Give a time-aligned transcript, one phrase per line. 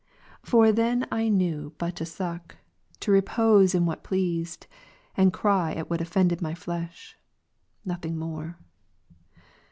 [0.41, 2.55] For then I knew but to suck;
[3.01, 4.65] to repose in what pleased,
[5.15, 7.15] and cry at what offended my flesh;
[7.85, 8.57] nothing more.